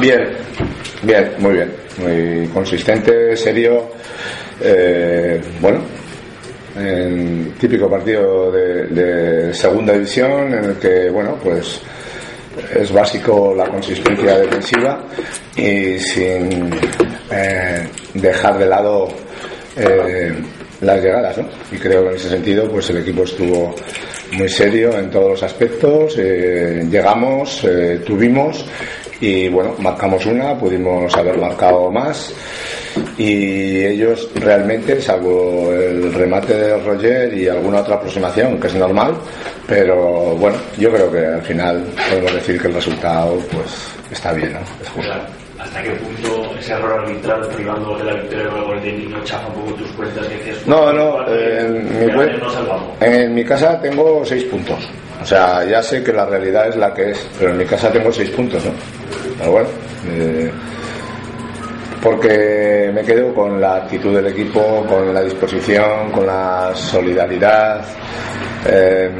Bien, 0.00 0.28
bien, 1.02 1.32
muy 1.38 1.54
bien. 1.54 1.72
Muy 1.98 2.48
consistente, 2.48 3.36
serio. 3.36 3.90
Eh, 4.60 5.40
bueno, 5.60 5.80
en 6.76 7.54
típico 7.58 7.90
partido 7.90 8.52
de, 8.52 9.52
segunda 9.52 9.92
división 9.94 10.54
en 10.54 10.64
el 10.64 10.76
que, 10.76 11.10
bueno, 11.10 11.36
pues 11.42 11.80
es 12.74 12.92
básico 12.92 13.54
la 13.56 13.68
consistencia 13.68 14.38
defensiva 14.38 15.00
y 15.56 15.98
sin 15.98 16.70
eh, 17.32 17.88
dejar 18.14 18.58
de 18.58 18.66
lado 18.66 19.08
eh, 19.76 20.32
las 20.80 21.02
llegadas, 21.02 21.38
¿no? 21.38 21.48
Y 21.72 21.76
creo 21.76 22.04
que 22.04 22.10
en 22.10 22.16
ese 22.16 22.28
sentido, 22.28 22.68
pues 22.68 22.88
el 22.90 22.98
equipo 22.98 23.24
estuvo 23.24 23.74
muy 24.32 24.48
serio 24.48 24.98
en 24.98 25.10
todos 25.10 25.30
los 25.30 25.42
aspectos. 25.42 26.14
eh, 26.18 26.86
llegamos, 26.90 27.64
eh, 27.64 28.00
tuvimos 28.04 28.64
y 29.20 29.48
bueno, 29.48 29.74
marcamos 29.78 30.24
una, 30.26 30.56
pudimos 30.56 31.14
haber 31.16 31.38
marcado 31.38 31.90
más 31.90 32.32
y 33.16 33.84
ellos 33.84 34.28
realmente, 34.34 35.00
salvo 35.00 35.72
el 35.72 36.12
remate 36.12 36.54
de 36.54 36.78
Roger 36.78 37.34
y 37.34 37.48
alguna 37.48 37.80
otra 37.80 37.96
aproximación, 37.96 38.58
que 38.60 38.68
es 38.68 38.74
normal, 38.74 39.14
pero 39.66 40.36
bueno, 40.36 40.56
yo 40.78 40.90
creo 40.92 41.10
que 41.10 41.26
al 41.26 41.42
final 41.42 41.84
podemos 42.08 42.34
decir 42.34 42.60
que 42.60 42.68
el 42.68 42.74
resultado 42.74 43.38
pues 43.52 43.88
está 44.10 44.32
bien, 44.32 44.52
¿no? 44.52 44.60
Es 44.60 44.88
justo. 44.88 45.47
¿Hasta 45.58 45.82
qué 45.82 45.90
punto 45.90 46.54
ese 46.58 46.72
error 46.72 47.00
arbitral 47.00 47.48
privando 47.48 47.98
de 47.98 48.04
la 48.04 48.14
victoria 48.14 48.44
de 48.44 48.60
gol 48.60 48.80
de 48.80 48.92
niño 48.92 49.24
chafa 49.24 49.48
un 49.48 49.54
poco 49.54 49.74
tus 49.74 49.90
cuentas 49.92 50.26
que 50.26 50.34
dices, 50.34 50.66
No, 50.66 50.92
no, 50.92 51.26
eh, 51.28 51.58
en 51.60 52.06
mi, 52.06 53.06
en 53.06 53.34
mi 53.34 53.44
casa 53.44 53.80
tengo 53.80 54.24
seis 54.24 54.44
puntos. 54.44 54.88
O 55.20 55.24
sea, 55.24 55.64
ya 55.64 55.82
sé 55.82 56.02
que 56.02 56.12
la 56.12 56.26
realidad 56.26 56.68
es 56.68 56.76
la 56.76 56.94
que 56.94 57.10
es, 57.10 57.28
pero 57.38 57.50
en 57.50 57.58
mi 57.58 57.64
casa 57.64 57.90
tengo 57.90 58.12
seis 58.12 58.30
puntos, 58.30 58.64
¿no? 58.64 58.72
Pero 59.38 59.52
bueno, 59.52 59.68
eh, 60.06 60.50
porque 62.02 62.90
me 62.94 63.02
quedo 63.02 63.34
con 63.34 63.60
la 63.60 63.76
actitud 63.76 64.14
del 64.14 64.28
equipo, 64.28 64.84
con 64.88 65.12
la 65.12 65.22
disposición, 65.22 66.12
con 66.12 66.26
la 66.26 66.70
solidaridad, 66.74 67.84
eh, 68.70 69.10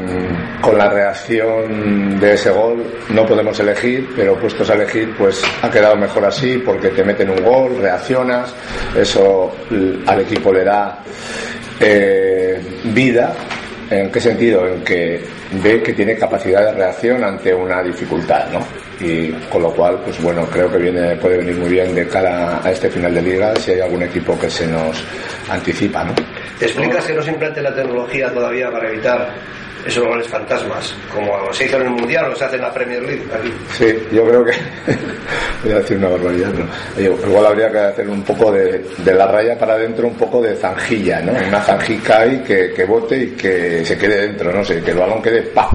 con 0.61 0.77
la 0.77 0.89
reacción 0.89 2.19
de 2.19 2.33
ese 2.33 2.51
gol. 2.51 2.83
No 3.09 3.25
podemos 3.25 3.59
elegir, 3.59 4.07
pero 4.15 4.35
puestos 4.35 4.69
a 4.69 4.75
elegir, 4.75 5.13
pues 5.17 5.41
ha 5.61 5.69
quedado 5.69 5.95
mejor 5.95 6.25
así 6.25 6.57
porque 6.59 6.89
te 6.89 7.03
meten 7.03 7.29
un 7.29 7.43
gol, 7.43 7.77
reaccionas, 7.79 8.53
eso 8.95 9.51
al 10.05 10.21
equipo 10.21 10.53
le 10.53 10.63
da 10.63 10.99
eh, 11.79 12.61
vida. 12.85 13.33
¿En 13.89 14.11
qué 14.11 14.19
sentido? 14.21 14.67
En 14.67 14.83
que 14.83 15.19
ve 15.63 15.81
que 15.81 15.93
tiene 15.93 16.15
capacidad 16.15 16.65
de 16.65 16.73
reacción 16.73 17.23
ante 17.23 17.51
una 17.51 17.81
dificultad, 17.81 18.45
¿no? 18.51 18.59
Y 19.03 19.31
con 19.49 19.63
lo 19.63 19.71
cual, 19.71 19.99
pues 20.03 20.21
bueno, 20.21 20.45
creo 20.45 20.71
que 20.71 20.77
viene, 20.77 21.15
puede 21.15 21.37
venir 21.37 21.55
muy 21.55 21.69
bien 21.69 21.95
de 21.95 22.07
cara 22.07 22.61
a 22.63 22.71
este 22.71 22.89
final 22.89 23.15
de 23.15 23.21
liga 23.23 23.55
si 23.55 23.71
hay 23.71 23.79
algún 23.79 24.03
equipo 24.03 24.37
que 24.37 24.49
se 24.49 24.67
nos 24.67 25.03
anticipa, 25.49 26.03
¿no? 26.03 26.13
¿Te 26.59 26.65
explicas 26.65 27.05
que 27.05 27.13
no 27.13 27.21
se 27.21 27.31
implante 27.31 27.61
la 27.61 27.73
tecnología 27.73 28.29
todavía 28.33 28.69
para 28.69 28.89
evitar 28.89 29.33
esos 29.85 30.05
goles 30.05 30.27
fantasmas? 30.27 30.93
Como 31.13 31.53
se 31.53 31.65
hizo 31.65 31.77
en 31.77 31.83
el 31.83 31.89
Mundial 31.91 32.29
o 32.33 32.35
se 32.35 32.43
hace 32.43 32.57
en 32.57 32.63
la 32.63 32.73
Premier 32.73 33.01
League 33.01 33.23
aquí. 33.33 33.53
Sí, 33.77 34.07
yo 34.11 34.25
creo 34.25 34.43
que 34.43 34.51
voy 35.63 35.71
a 35.71 35.79
decir 35.79 35.97
una 35.97 36.09
barbaridad, 36.09 36.51
¿no? 36.53 37.01
Igual 37.01 37.45
habría 37.45 37.71
que 37.71 37.77
hacer 37.77 38.09
un 38.09 38.23
poco 38.23 38.51
de, 38.51 38.85
de 38.97 39.13
la 39.13 39.27
raya 39.27 39.57
para 39.57 39.75
adentro, 39.75 40.07
un 40.07 40.15
poco 40.15 40.41
de 40.41 40.53
zanjilla, 40.57 41.21
¿no? 41.21 41.31
Una 41.31 41.61
zanjica 41.61 42.19
ahí 42.23 42.43
que, 42.45 42.73
que 42.73 42.83
bote 42.83 43.17
y 43.17 43.27
que 43.31 43.85
se 43.85 43.97
quede 43.97 44.27
dentro, 44.27 44.51
no 44.51 44.65
sé, 44.65 44.81
que 44.81 44.91
el 44.91 44.97
balón 44.97 45.21
quede 45.21 45.43
¡pa! 45.43 45.69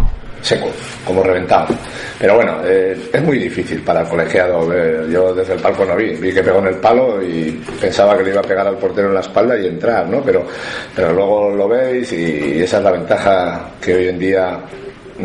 Seco, 0.44 0.70
como 1.04 1.22
reventado. 1.22 1.74
Pero 2.18 2.36
bueno, 2.36 2.60
eh, 2.64 2.96
es 3.12 3.22
muy 3.22 3.38
difícil 3.38 3.80
para 3.80 4.02
el 4.02 4.08
colegiado. 4.08 4.66
ver. 4.66 5.08
Yo 5.10 5.34
desde 5.34 5.54
el 5.54 5.60
palco 5.60 5.84
no 5.84 5.96
vi, 5.96 6.14
vi 6.16 6.32
que 6.32 6.42
pegó 6.42 6.58
en 6.58 6.66
el 6.66 6.76
palo 6.76 7.22
y 7.22 7.50
pensaba 7.80 8.16
que 8.16 8.24
le 8.24 8.30
iba 8.30 8.40
a 8.40 8.44
pegar 8.44 8.66
al 8.66 8.76
portero 8.76 9.08
en 9.08 9.14
la 9.14 9.20
espalda 9.20 9.58
y 9.58 9.66
entrar, 9.66 10.06
¿no? 10.08 10.22
Pero, 10.22 10.46
pero 10.94 11.12
luego 11.12 11.50
lo 11.50 11.68
veis 11.68 12.12
y 12.12 12.62
esa 12.62 12.78
es 12.78 12.84
la 12.84 12.90
ventaja 12.90 13.70
que 13.80 13.94
hoy 13.94 14.08
en 14.08 14.18
día 14.18 14.60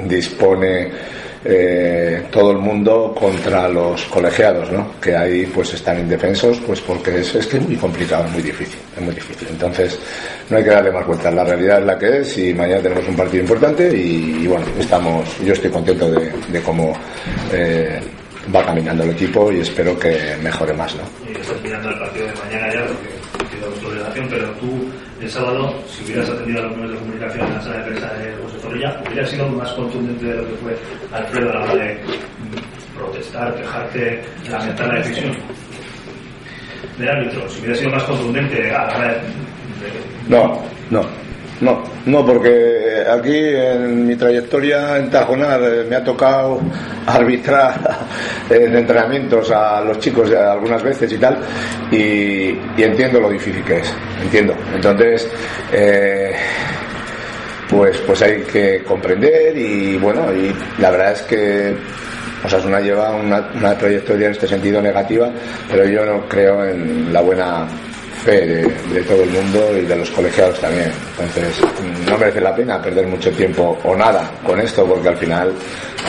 dispone 0.05 0.89
eh, 1.45 2.23
todo 2.31 2.51
el 2.51 2.57
mundo 2.57 3.15
contra 3.17 3.69
los 3.69 4.03
colegiados, 4.05 4.71
¿no? 4.71 4.99
Que 4.99 5.15
ahí 5.15 5.45
pues 5.45 5.73
están 5.73 5.99
indefensos, 5.99 6.59
pues 6.65 6.81
porque 6.81 7.19
es, 7.19 7.33
es 7.35 7.47
que 7.47 7.57
es 7.57 7.63
muy 7.63 7.77
complicado, 7.77 8.25
es 8.25 8.31
muy 8.31 8.41
difícil, 8.41 8.79
es 8.95 9.01
muy 9.01 9.15
difícil. 9.15 9.47
Entonces 9.49 9.97
no 10.49 10.57
hay 10.57 10.63
que 10.63 10.69
darle 10.69 10.91
más 10.91 11.07
vueltas. 11.07 11.33
La 11.33 11.43
realidad 11.43 11.79
es 11.79 11.85
la 11.85 11.97
que 11.97 12.17
es 12.19 12.37
y 12.37 12.53
mañana 12.53 12.81
tenemos 12.81 13.07
un 13.07 13.15
partido 13.15 13.43
importante 13.43 13.95
y, 13.95 14.47
bueno, 14.47 14.65
estamos, 14.77 15.25
yo 15.43 15.53
estoy 15.53 15.71
contento 15.71 16.11
de, 16.11 16.61
cómo 16.61 16.93
eh, 17.53 17.99
va 18.53 18.65
caminando 18.65 19.03
el 19.03 19.11
equipo 19.11 19.51
y 19.51 19.61
espero 19.61 19.97
que 19.97 20.35
mejore 20.41 20.73
más, 20.73 20.95
¿no? 20.95 21.03
El 25.21 25.29
sábado, 25.29 25.73
si 25.87 26.05
hubieras 26.05 26.29
atendido 26.29 26.59
a 26.59 26.63
los 26.67 26.77
medios 26.77 26.91
de 26.93 26.97
comunicación 26.99 27.47
en 27.47 27.53
la 27.53 27.61
sala 27.61 27.77
de 27.77 27.83
prensa 27.91 28.13
de 28.13 28.33
José 28.43 28.59
Zorrilla, 28.59 29.01
hubiera 29.05 29.27
sido 29.27 29.47
más 29.49 29.71
contundente 29.73 30.25
de 30.25 30.35
lo 30.35 30.47
que 30.47 30.53
fue 30.55 30.77
Alfredo 31.11 31.49
a 31.49 31.53
la 31.55 31.63
hora 31.63 31.75
de 31.75 31.93
mm, 31.95 32.97
protestar, 32.97 33.55
quejarte, 33.55 34.21
lamentar 34.49 34.87
la 34.87 34.95
decisión 34.95 35.31
del 36.97 37.09
árbitro. 37.09 37.49
Si 37.49 37.59
hubiera 37.59 37.75
sido 37.75 37.89
más 37.91 38.03
contundente 38.03 38.71
a 38.71 38.85
la 38.87 38.97
hora 38.97 39.07
de. 39.07 39.13
de- 39.13 39.19
No, 40.29 40.61
no, 40.89 41.01
no, 41.61 41.83
no, 42.05 42.25
porque 42.25 43.03
aquí 43.09 43.35
en 43.35 44.07
mi 44.07 44.15
trayectoria 44.15 44.97
en 44.97 45.09
Tajonar 45.09 45.61
eh, 45.63 45.85
me 45.89 45.95
ha 45.95 46.03
tocado 46.03 46.59
arbitrar 47.05 47.79
en 48.49 48.75
entrenamientos 48.75 49.51
a 49.51 49.81
los 49.81 49.99
chicos 49.99 50.31
algunas 50.31 50.81
veces 50.81 51.11
y 51.11 51.17
tal, 51.17 51.37
y, 51.91 52.57
y 52.77 52.83
entiendo 52.83 53.19
lo 53.19 53.29
difícil 53.29 53.63
que 53.63 53.79
es, 53.79 53.93
entiendo. 54.23 54.55
Entonces, 54.73 55.29
eh, 55.71 56.35
pues, 57.69 57.97
pues 57.99 58.21
hay 58.21 58.41
que 58.41 58.83
comprender 58.83 59.55
y 59.57 59.97
bueno, 59.97 60.33
y 60.33 60.53
la 60.81 60.91
verdad 60.91 61.11
es 61.11 61.21
que 61.23 61.75
Osasuna 62.43 62.79
lleva 62.79 63.11
una, 63.11 63.49
una 63.53 63.77
trayectoria 63.77 64.27
en 64.27 64.31
este 64.31 64.47
sentido 64.47 64.81
negativa, 64.81 65.29
pero 65.69 65.85
yo 65.85 66.05
no 66.05 66.27
creo 66.27 66.65
en 66.65 67.11
la 67.13 67.21
buena 67.21 67.67
fe 68.23 68.45
de, 68.45 68.63
de 68.93 69.01
todo 69.03 69.23
el 69.23 69.29
mundo 69.29 69.77
y 69.77 69.85
de 69.85 69.95
los 69.95 70.09
colegiados 70.11 70.59
también. 70.59 70.91
Entonces, 71.19 71.61
no 72.09 72.17
merece 72.17 72.41
la 72.41 72.55
pena 72.55 72.81
perder 72.81 73.07
mucho 73.07 73.31
tiempo 73.31 73.77
o 73.83 73.95
nada 73.95 74.29
con 74.45 74.59
esto, 74.59 74.85
porque 74.85 75.09
al 75.09 75.17
final 75.17 75.53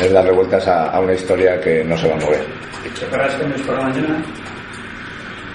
es 0.03 0.13
darle 0.13 0.33
vueltas 0.33 0.67
a, 0.69 0.91
a 0.91 1.01
una 1.01 1.15
historia 1.15 1.61
que 1.61 1.85
no 1.85 1.97
se 1.97 2.09
va 2.09 2.15
a 2.15 2.19
mover. 2.21 2.45
¿Preparas 2.99 3.35
cambios 3.35 3.61
para 3.63 3.83
mañana? 3.83 4.23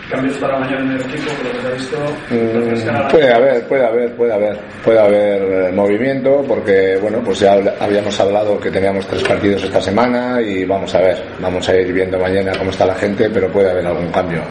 ¿Cambios 0.09 0.37
para 0.37 0.59
mañana 0.59 0.81
en 0.81 0.91
el 0.91 1.01
equipo? 1.01 1.31
Por 1.33 1.55
lo 1.55 1.69
que 1.69 1.75
visto. 1.75 1.97
Mm, 2.29 3.09
Puede 3.09 3.33
haber, 3.33 3.67
puede 3.67 3.85
haber, 3.85 4.15
puede 4.15 4.33
haber, 4.33 4.57
puede 4.83 4.99
haber 4.99 5.41
eh, 5.41 5.71
movimiento 5.71 6.45
porque 6.47 6.97
bueno, 7.01 7.21
pues 7.25 7.39
ya 7.39 7.53
habíamos 7.79 8.19
hablado 8.19 8.59
que 8.59 8.69
teníamos 8.69 9.07
tres 9.07 9.23
partidos 9.23 9.63
esta 9.63 9.81
semana 9.81 10.39
y 10.41 10.63
vamos 10.63 10.93
a 10.93 11.01
ver, 11.01 11.23
vamos 11.39 11.67
a 11.67 11.75
ir 11.75 11.91
viendo 11.91 12.19
mañana 12.19 12.51
cómo 12.57 12.69
está 12.69 12.85
la 12.85 12.93
gente, 12.95 13.29
pero 13.31 13.47
puede 13.51 13.71
haber 13.71 13.85
algún 13.87 14.11
cambio, 14.11 14.41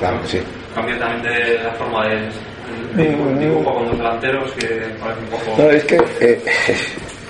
claro 0.00 0.20
que 0.22 0.26
sí. 0.28 0.42
Cambio 0.74 0.98
también 0.98 1.22
de 1.22 1.62
la 1.62 1.72
forma 1.72 2.06
de, 2.08 3.02
de 3.02 3.38
dibujo 3.38 3.74
con 3.74 3.86
los 3.86 3.98
delanteros, 3.98 4.52
que 4.52 4.66
parece 5.00 5.20
un 5.20 5.26
poco... 5.30 5.62
No, 5.62 5.70
es 5.70 5.84
que 5.84 5.96
eh, 6.20 6.42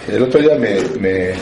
el 0.09 0.23
otro 0.23 0.41
día 0.41 0.55
me, 0.57 0.81
me, 1.01 1.33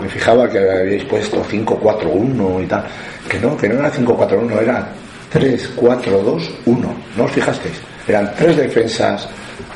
me 0.00 0.08
fijaba 0.08 0.48
que 0.48 0.58
habíais 0.58 1.04
puesto 1.04 1.44
5-4-1 1.44 2.64
y 2.64 2.66
tal, 2.66 2.84
que 3.28 3.38
no, 3.38 3.56
que 3.56 3.68
no 3.68 3.78
era 3.78 3.92
5-4-1, 3.92 4.62
era 4.62 4.88
3-4-2-1, 5.32 6.94
¿no 7.16 7.24
os 7.24 7.32
fijasteis? 7.32 7.80
Eran 8.08 8.32
tres 8.36 8.56
defensas, 8.56 9.28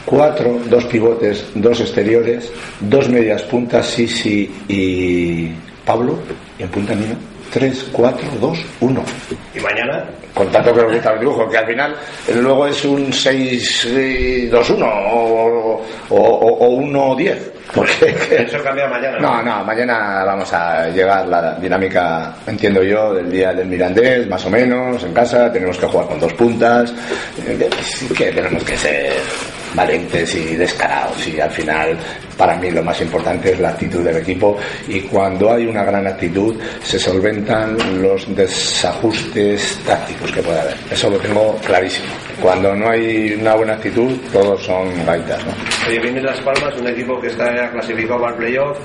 cuatro, 0.05 0.61
dos 0.69 0.85
pivotes, 0.87 1.47
dos 1.55 1.81
exteriores, 1.81 2.51
dos 2.81 3.09
medias 3.09 3.43
puntas, 3.43 3.87
Sisi 3.87 4.51
y 4.69 5.53
Pablo, 5.85 6.19
y 6.59 6.63
en 6.63 6.69
punta 6.69 6.95
mía, 7.59 7.73
3-4-2-1 7.93 9.03
Y 9.55 9.61
mañana, 9.61 10.05
con 10.35 10.51
tanto 10.51 10.73
que 10.75 10.83
nos 10.83 10.93
gusta 10.93 11.13
el 11.13 11.21
dibujo, 11.21 11.49
que 11.49 11.59
al 11.59 11.67
final 11.67 11.95
eh, 12.29 12.35
luego 12.37 12.67
es 12.67 12.85
un 12.85 13.11
6-2-1 13.13 14.83
o, 14.83 15.83
o, 16.11 16.17
o, 16.17 16.77
o 16.77 16.81
1-10. 17.17 17.37
Porque 17.75 18.17
Eso 18.31 18.61
cambia 18.65 18.89
mañana. 18.89 19.19
no, 19.21 19.43
no, 19.43 19.65
mañana 19.65 20.25
vamos 20.25 20.53
a 20.53 20.89
llegar 20.89 21.25
la 21.29 21.55
dinámica, 21.55 22.35
entiendo 22.45 22.83
yo, 22.83 23.15
del 23.15 23.31
día 23.31 23.53
del 23.53 23.69
Mirandés, 23.69 24.27
más 24.29 24.45
o 24.45 24.51
menos, 24.51 25.01
en 25.05 25.13
casa, 25.15 25.53
tenemos 25.53 25.79
que 25.79 25.87
jugar 25.87 26.09
con 26.09 26.19
dos 26.19 26.33
puntas, 26.35 26.93
eh, 27.47 27.71
que 28.17 28.33
tenemos 28.33 28.65
que 28.65 28.77
ser 28.77 29.13
valientes 29.75 30.35
y 30.35 30.57
descarados 30.57 31.27
y 31.27 31.41
al 31.41 31.51
final 31.51 31.97
para 32.37 32.57
mí 32.57 32.71
lo 32.71 32.83
más 32.83 33.01
importante 33.01 33.53
es 33.53 33.61
la 33.61 33.71
actitud 33.71 34.03
del 34.03 34.17
equipo 34.17 34.57
y 34.89 35.01
cuando 35.03 35.53
hay 35.53 35.67
una 35.67 35.85
gran 35.85 36.07
actitud 36.07 36.57
se 36.83 36.99
solventan 36.99 37.77
los 38.01 38.35
desajustes 38.35 39.79
tácticos 39.87 40.33
que 40.33 40.43
puede 40.43 40.61
haber. 40.61 40.77
Eso 40.91 41.11
lo 41.11 41.19
tengo 41.19 41.57
clarísimo. 41.65 42.09
Cuando 42.41 42.75
no 42.75 42.91
hay 42.91 43.35
una 43.35 43.55
buena 43.55 43.75
actitud 43.75 44.17
todos 44.33 44.63
son 44.65 45.05
gaitas, 45.05 45.45
¿no? 45.45 45.53
Oye, 45.89 46.01
viene 46.01 46.23
Las 46.23 46.41
Palmas, 46.41 46.75
un 46.79 46.89
equipo 46.89 47.21
que 47.21 47.29
está 47.29 47.71
clasificado 47.71 48.21
para 48.21 48.33
el 48.33 48.39
playoff. 48.39 48.79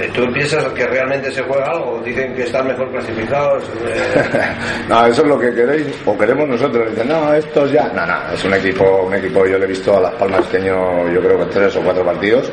Eh, 0.00 0.10
¿Tú 0.14 0.30
piensas 0.32 0.64
que 0.74 0.86
realmente 0.86 1.30
se 1.32 1.42
juega 1.42 1.70
algo? 1.70 2.02
Dicen 2.04 2.34
que 2.34 2.42
están 2.42 2.66
mejor 2.66 2.90
clasificados. 2.90 3.64
eh, 3.86 4.22
no, 4.88 5.06
eso 5.06 5.22
es 5.22 5.28
lo 5.28 5.38
que 5.38 5.54
queréis 5.54 5.86
o 6.04 6.16
queremos 6.18 6.48
nosotros. 6.48 6.90
Dicen, 6.90 7.08
no, 7.08 7.32
estos 7.32 7.72
ya. 7.72 7.88
No, 7.94 8.04
no, 8.06 8.32
es 8.32 8.44
un 8.44 8.54
equipo, 8.54 9.04
un 9.06 9.14
equipo, 9.14 9.46
yo 9.46 9.58
le 9.58 9.64
he 9.64 9.68
visto 9.68 9.96
a 9.96 10.00
Las 10.00 10.12
Palmas 10.14 10.40
este 10.40 10.64
yo 10.66 11.20
creo 11.20 11.38
que 11.38 11.46
tres 11.46 11.76
o 11.76 11.80
cuatro 11.80 12.04
partidos, 12.04 12.50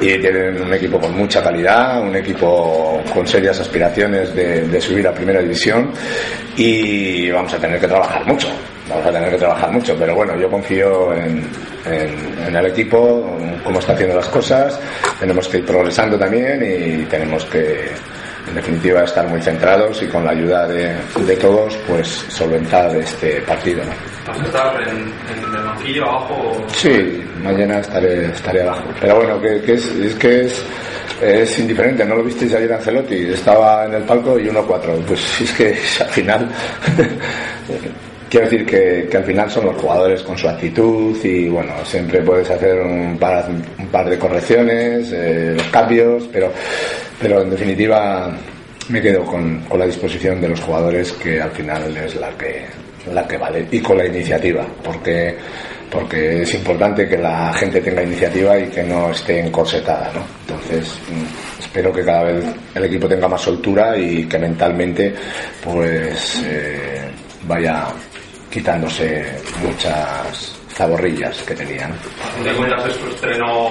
y 0.00 0.18
tienen 0.18 0.60
un 0.60 0.72
equipo 0.72 0.98
con 0.98 1.16
mucha 1.16 1.42
calidad, 1.42 2.00
un 2.00 2.14
equipo 2.16 3.00
con 3.12 3.26
serias 3.26 3.60
aspiraciones 3.60 4.34
de 4.34 4.80
subir 4.80 5.06
a 5.06 5.12
primera 5.12 5.40
división, 5.40 5.92
y 6.56 7.30
vamos 7.30 7.52
a 7.54 7.58
tener 7.58 7.80
que 7.80 7.88
trabajar 7.88 8.26
mucho. 8.26 8.48
Vamos 8.88 9.06
a 9.06 9.12
tener 9.12 9.30
que 9.30 9.36
trabajar 9.38 9.70
mucho, 9.70 9.96
pero 9.98 10.14
bueno, 10.14 10.36
yo 10.36 10.50
confío 10.50 11.14
en, 11.14 11.44
en- 11.86 12.44
en 12.48 12.56
el 12.56 12.66
equipo, 12.66 13.36
en 13.40 13.58
cómo 13.60 13.78
está 13.78 13.92
haciendo 13.92 14.16
las 14.16 14.26
cosas, 14.28 14.78
tenemos 15.20 15.46
que 15.48 15.58
ir 15.58 15.64
progresando 15.66 16.18
también 16.18 16.60
y 16.62 17.04
tenemos 17.04 17.44
que, 17.46 17.90
en 18.48 18.54
definitiva, 18.56 19.04
estar 19.04 19.26
muy 19.28 19.40
centrados 19.40 20.02
y 20.02 20.06
con 20.08 20.24
la 20.24 20.32
ayuda 20.32 20.66
de, 20.66 20.94
de 21.26 21.36
todos, 21.36 21.76
pues 21.86 22.08
solventar 22.28 22.94
este 22.96 23.40
partido. 23.42 23.82
¿Vas 24.26 24.38
a 24.40 24.44
estar 24.44 24.82
en, 24.82 24.96
en 24.98 25.54
el 25.56 25.62
banquillo 25.64 26.04
abajo? 26.08 26.66
Sí, 26.72 27.24
mañana 27.42 27.78
estaré, 27.78 28.26
estaré 28.26 28.62
abajo. 28.62 28.84
Pero 29.00 29.16
bueno, 29.16 29.40
que, 29.40 29.60
que 29.62 29.74
es, 29.74 29.86
es 29.86 30.14
que 30.16 30.40
es, 30.46 30.64
es 31.22 31.58
indiferente, 31.60 32.04
¿no 32.04 32.16
lo 32.16 32.24
visteis 32.24 32.52
ayer 32.54 32.72
Ancelotti? 32.72 33.30
Estaba 33.32 33.86
en 33.86 33.94
el 33.94 34.02
palco 34.02 34.38
y 34.38 34.48
1-4. 34.48 35.04
Pues 35.06 35.40
es 35.40 35.52
que 35.52 35.68
al 36.00 36.10
final, 36.10 36.48
quiero 38.32 38.48
decir 38.48 38.64
que, 38.64 39.14
al 39.14 39.24
final 39.24 39.50
son 39.50 39.66
los 39.66 39.76
jugadores 39.76 40.22
con 40.22 40.38
su 40.38 40.48
actitud 40.48 41.14
y 41.22 41.50
bueno, 41.50 41.74
siempre 41.84 42.22
puedes 42.22 42.48
hacer 42.48 42.80
un 42.80 43.18
par, 43.18 43.46
un 43.78 43.86
par 43.88 44.08
de 44.08 44.18
correcciones, 44.18 45.12
eh, 45.12 45.52
los 45.54 45.66
cambios, 45.66 46.30
pero, 46.32 46.50
pero 47.20 47.42
en 47.42 47.50
definitiva 47.50 48.34
me 48.88 49.02
quedo 49.02 49.22
con, 49.26 49.60
con 49.68 49.78
la 49.78 49.84
disposición 49.84 50.40
de 50.40 50.48
los 50.48 50.60
jugadores 50.62 51.12
que 51.12 51.42
al 51.42 51.50
final 51.50 51.94
es 51.94 52.16
la 52.16 52.30
que, 52.30 52.64
la 53.12 53.28
que 53.28 53.36
vale 53.36 53.66
y 53.70 53.80
con 53.80 53.98
la 53.98 54.06
iniciativa, 54.06 54.66
porque 54.82 55.36
porque 55.90 56.40
es 56.40 56.54
importante 56.54 57.06
que 57.06 57.18
la 57.18 57.52
gente 57.52 57.82
tenga 57.82 58.02
iniciativa 58.02 58.58
y 58.58 58.68
que 58.68 58.82
no 58.82 59.10
esté 59.10 59.40
encorsetada, 59.40 60.10
¿no? 60.14 60.22
Entonces, 60.40 60.98
mm, 61.10 61.60
espero 61.60 61.92
que 61.92 62.02
cada 62.02 62.22
vez 62.22 62.46
el 62.74 62.84
equipo 62.84 63.06
tenga 63.06 63.28
más 63.28 63.42
soltura 63.42 63.94
y 63.98 64.24
que 64.24 64.38
mentalmente, 64.38 65.14
pues, 65.62 66.42
eh, 66.46 67.10
vaya 67.46 67.88
quitándose 68.52 69.24
muchas 69.62 70.62
zaborrillas 70.74 71.42
que 71.42 71.54
tenían. 71.54 71.92
De 72.44 72.52
cuentas 72.52 72.86
es 72.86 72.96
tu 72.98 73.06
estreno 73.08 73.70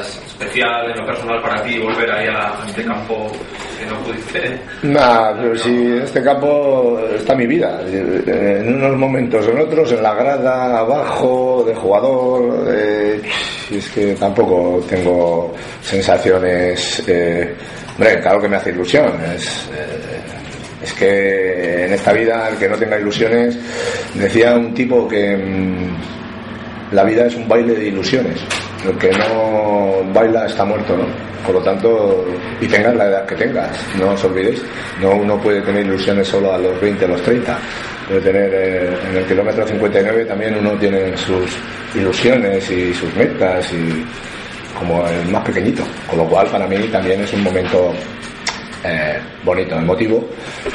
especial 0.00 0.90
en 0.90 0.98
lo 0.98 1.06
personal 1.06 1.42
para 1.42 1.62
ti 1.62 1.78
volver 1.78 2.10
ahí 2.10 2.26
a, 2.28 2.54
este 2.66 2.84
campo 2.84 3.30
que 3.78 3.86
no 3.86 3.98
pudiste. 4.00 4.58
Nah, 4.82 5.32
pero 5.34 5.56
si 5.56 5.92
este 6.02 6.22
campo 6.22 6.98
está 7.14 7.34
mi 7.34 7.46
vida, 7.46 7.80
en 7.86 8.74
unos 8.74 8.96
momentos, 8.96 9.46
en 9.48 9.60
otros, 9.60 9.92
en 9.92 10.02
la 10.02 10.14
grada, 10.14 10.78
abajo, 10.78 11.64
de 11.66 11.74
jugador, 11.74 12.66
eh, 12.70 13.22
y 13.70 13.76
es 13.76 13.88
que 13.90 14.14
tampoco 14.14 14.84
tengo 14.88 15.54
sensaciones, 15.82 17.02
eh, 17.06 17.54
hombre, 17.96 18.20
claro 18.20 18.40
que 18.40 18.48
me 18.48 18.56
hace 18.56 18.70
ilusión, 18.70 19.12
es, 19.34 19.70
eh, 19.74 20.41
es 20.82 20.92
que 20.94 21.84
en 21.86 21.92
esta 21.92 22.12
vida 22.12 22.48
el 22.48 22.56
que 22.56 22.68
no 22.68 22.76
tenga 22.76 22.98
ilusiones, 22.98 23.58
decía 24.14 24.56
un 24.56 24.74
tipo 24.74 25.06
que 25.06 25.36
mm, 25.36 26.94
la 26.94 27.04
vida 27.04 27.26
es 27.26 27.34
un 27.34 27.48
baile 27.48 27.74
de 27.74 27.88
ilusiones. 27.88 28.40
El 28.84 28.98
que 28.98 29.10
no 29.10 30.02
baila 30.12 30.46
está 30.46 30.64
muerto, 30.64 30.96
¿no? 30.96 31.04
Por 31.46 31.56
lo 31.56 31.62
tanto, 31.62 32.24
y 32.60 32.66
tengas 32.66 32.94
la 32.94 33.06
edad 33.06 33.26
que 33.26 33.34
tengas, 33.34 33.70
no 33.98 34.10
os 34.10 34.24
olvidéis. 34.24 34.62
No 35.00 35.12
uno 35.12 35.40
puede 35.40 35.60
tener 35.62 35.86
ilusiones 35.86 36.26
solo 36.28 36.52
a 36.52 36.58
los 36.58 36.80
20, 36.80 37.04
a 37.04 37.08
los 37.08 37.22
30. 37.22 37.58
Puede 38.08 38.20
tener 38.20 38.50
eh, 38.52 38.96
en 39.10 39.16
el 39.16 39.24
kilómetro 39.24 39.66
59 39.66 40.24
también 40.24 40.56
uno 40.56 40.72
tiene 40.72 41.16
sus 41.16 41.50
ilusiones 41.94 42.68
y 42.70 42.92
sus 42.92 43.14
metas 43.14 43.72
y 43.72 44.04
como 44.78 45.06
el 45.06 45.30
más 45.30 45.44
pequeñito. 45.44 45.84
Con 46.08 46.18
lo 46.18 46.26
cual, 46.26 46.46
para 46.48 46.66
mí 46.66 46.76
también 46.88 47.20
es 47.22 47.32
un 47.32 47.42
momento 47.42 47.92
eh, 48.84 49.18
bonito, 49.44 49.76
emotivo 49.76 50.28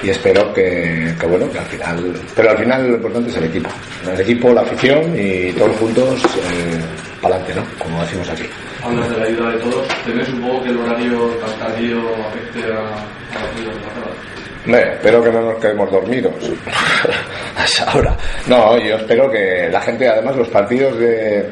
y 0.04 0.10
espero 0.10 0.54
que, 0.54 1.14
que, 1.20 1.26
bueno, 1.26 1.50
que 1.52 1.60
al 1.60 1.66
final, 1.66 2.14
pero 2.36 2.52
al 2.52 2.58
final 2.58 2.88
lo 2.88 2.96
importante 2.96 3.30
es 3.30 3.38
el 3.38 3.44
equipo, 3.46 3.70
el 4.12 4.20
equipo, 4.20 4.54
la 4.54 4.62
afición 4.62 5.14
y 5.18 5.52
todos 5.54 5.76
juntos 5.78 6.24
eh, 6.24 6.80
para 7.22 7.36
adelante, 7.36 7.62
¿no? 7.62 7.84
Como 7.84 8.02
decimos 8.02 8.30
aquí. 8.30 8.44
Hablas 8.84 9.10
de 9.10 9.18
la 9.18 9.26
ayuda 9.26 9.52
de 9.52 9.58
todos. 9.58 9.88
¿Temes 10.06 10.30
un 10.30 10.42
poco 10.42 10.64
que 10.64 10.70
el 10.70 10.78
horario 10.78 11.28
tan 11.46 11.60
tardío 11.60 11.98
afecte 12.28 12.74
a, 12.74 12.80
a 12.80 13.44
la 13.44 13.52
de 13.52 13.64
zona? 13.64 14.28
Hombre, 14.68 14.94
espero 14.96 15.24
que 15.24 15.32
no 15.32 15.42
nos 15.42 15.62
quedemos 15.62 15.90
dormidos 15.90 16.34
a 17.56 17.64
esa 17.64 17.98
hora. 17.98 18.18
No, 18.48 18.78
yo 18.78 18.98
espero 18.98 19.32
que 19.32 19.70
la 19.72 19.80
gente, 19.80 20.08
además 20.10 20.36
los 20.36 20.50
partidos 20.50 21.00
de... 21.00 21.50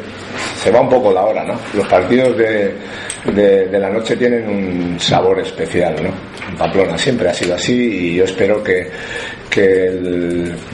Se 0.65 0.71
va 0.71 0.81
un 0.81 0.89
poco 0.89 1.13
la 1.13 1.23
hora, 1.23 1.43
¿no? 1.43 1.53
Los 1.75 1.87
partidos 1.87 2.35
de, 2.35 2.73
de, 3.31 3.79
la 3.79 3.87
noche 3.87 4.17
tienen 4.17 4.49
un 4.49 4.99
sabor 4.99 5.39
especial, 5.39 5.93
¿no? 6.01 6.09
En 6.49 6.57
Pamplona 6.57 6.97
siempre 6.97 7.29
ha 7.29 7.33
sido 7.35 7.53
así 7.53 7.73
y 7.75 8.15
yo 8.15 8.23
espero 8.23 8.63
que, 8.63 8.89
que 9.47 9.91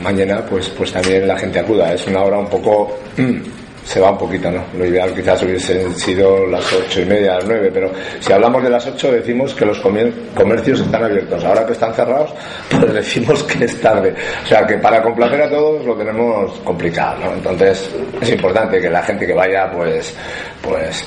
mañana 0.01 0.45
pues, 0.45 0.69
pues 0.69 0.93
también 0.93 1.27
la 1.27 1.37
gente 1.37 1.59
acuda. 1.59 1.93
Es 1.93 2.07
una 2.07 2.23
hora 2.23 2.37
un 2.37 2.47
poco... 2.47 2.99
mm, 3.17 3.60
se 3.83 3.99
va 3.99 4.11
un 4.11 4.17
poquito, 4.17 4.49
¿no? 4.51 4.63
Lo 4.77 4.85
ideal 4.85 5.13
quizás 5.13 5.41
hubiesen 5.43 5.93
sido 5.95 6.45
las 6.47 6.71
ocho 6.73 7.01
y 7.01 7.05
media, 7.05 7.35
las 7.35 7.45
nueve, 7.45 7.71
pero 7.73 7.91
si 8.19 8.31
hablamos 8.31 8.63
de 8.63 8.69
las 8.69 8.85
ocho 8.87 9.11
decimos 9.11 9.53
que 9.53 9.65
los 9.65 9.79
comer- 9.79 10.13
comercios 10.35 10.81
están 10.81 11.03
abiertos. 11.03 11.43
Ahora 11.43 11.65
que 11.65 11.73
están 11.73 11.93
cerrados, 11.93 12.31
pues 12.69 12.93
decimos 12.93 13.43
que 13.43 13.65
es 13.65 13.79
tarde. 13.81 14.13
O 14.43 14.47
sea 14.47 14.65
que 14.67 14.77
para 14.77 15.01
complacer 15.01 15.41
a 15.41 15.49
todos 15.49 15.83
lo 15.85 15.95
tenemos 15.95 16.51
complicado, 16.59 17.17
¿no? 17.25 17.33
Entonces 17.33 17.89
es 18.21 18.29
importante 18.31 18.79
que 18.79 18.89
la 18.89 19.01
gente 19.03 19.25
que 19.25 19.33
vaya, 19.33 19.69
pues, 19.71 20.13
pues 20.61 21.05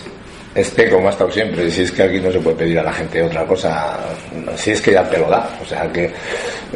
esté 0.55 0.91
como 0.91 1.09
ha 1.09 1.11
estado 1.11 1.31
siempre. 1.31 1.71
Si 1.71 1.83
es 1.83 1.93
que 1.93 2.03
aquí 2.03 2.21
no 2.21 2.31
se 2.31 2.39
puede 2.39 2.57
pedir 2.57 2.79
a 2.79 2.83
la 2.83 2.93
gente 2.93 3.23
otra 3.23 3.45
cosa, 3.45 3.99
si 4.57 4.71
es 4.71 4.81
que 4.81 4.93
ya 4.93 5.09
te 5.09 5.19
lo 5.19 5.29
da. 5.29 5.49
O 5.61 5.65
sea 5.65 5.91
que 5.93 6.11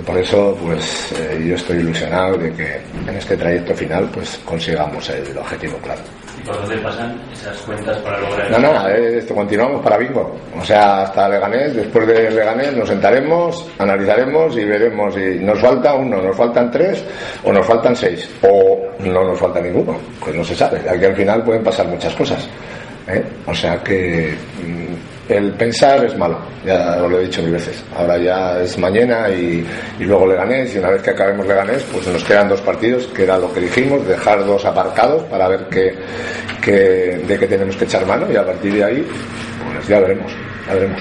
por 0.05 0.17
eso, 0.19 0.57
pues 0.63 1.13
eh, 1.19 1.45
yo 1.47 1.55
estoy 1.55 1.79
ilusionado 1.79 2.37
de 2.37 2.53
que 2.53 2.81
en 3.07 3.17
este 3.17 3.37
trayecto 3.37 3.75
final, 3.75 4.09
pues 4.13 4.39
consigamos 4.45 5.09
el 5.11 5.37
objetivo 5.37 5.77
claro. 5.79 6.01
¿Y 6.39 6.47
por 6.47 6.61
dónde 6.61 6.79
pasan 6.79 7.21
esas 7.33 7.57
cuentas 7.59 7.99
para 7.99 8.21
lograr 8.21 8.51
No, 8.53 8.59
no, 8.59 8.89
eh, 8.89 9.19
esto 9.19 9.35
continuamos 9.35 9.83
para 9.83 9.97
bingo. 9.97 10.37
O 10.57 10.65
sea, 10.65 11.03
hasta 11.03 11.29
Leganés, 11.29 11.75
después 11.75 12.07
de 12.07 12.31
Leganés 12.31 12.77
nos 12.77 12.89
sentaremos, 12.89 13.69
analizaremos 13.79 14.57
y 14.57 14.65
veremos 14.65 15.15
si 15.15 15.41
nos 15.41 15.59
falta 15.59 15.95
uno, 15.95 16.23
nos 16.23 16.37
faltan 16.37 16.71
tres 16.71 17.05
o 17.45 17.53
nos 17.53 17.67
faltan 17.67 17.97
seis 17.97 18.29
o 18.43 18.79
no 19.01 19.25
nos 19.25 19.39
falta 19.39 19.61
ninguno. 19.61 19.99
Pues 20.21 20.35
no 20.35 20.45
se 20.45 20.55
sabe. 20.55 20.79
Aquí 20.89 21.05
al 21.05 21.17
final 21.17 21.43
pueden 21.43 21.65
pasar 21.65 21.87
muchas 21.89 22.15
cosas. 22.15 22.49
¿Eh? 23.09 23.23
O 23.47 23.55
sea 23.55 23.83
que 23.83 24.35
mm, 24.65 25.33
el 25.33 25.53
pensar 25.53 26.05
es 26.05 26.17
malo, 26.17 26.39
ya 26.65 27.03
os 27.03 27.11
lo 27.11 27.19
he 27.21 27.25
dicho 27.25 27.43
mil 27.43 27.53
veces. 27.53 27.83
Ahora 27.97 28.17
ya 28.19 28.61
es 28.63 28.79
mañana 28.79 29.29
y, 29.31 29.67
y 29.99 30.05
luego 30.05 30.27
Leganés 30.27 30.75
y 30.75 30.79
una 30.79 30.91
vez 30.91 31.03
que 31.03 31.11
acabemos 31.11 31.47
Leganés 31.47 31.85
pues 31.93 32.07
nos 32.07 32.25
quedan 32.25 32.49
dos 32.49 32.61
partidos 32.63 33.07
que 33.09 33.25
era 33.25 33.37
lo 33.39 33.53
que 33.53 33.61
dijimos, 33.61 34.07
dejar 34.07 34.45
dos 34.47 34.65
aparcados 34.65 35.23
para 35.25 35.49
ver 35.49 35.67
qué, 35.71 35.95
qué- 36.63 37.23
de 37.27 37.39
qué 37.39 37.47
tenemos 37.47 37.77
que 37.77 37.85
echar 37.85 38.07
mano 38.07 38.27
y 38.33 38.37
a 38.37 38.45
partir 38.47 38.73
de 38.75 38.85
ahí 38.85 39.07
pues 39.75 39.87
ya 39.89 40.01
veremos, 40.01 40.33
ya 40.67 40.75
veremos. 40.75 41.01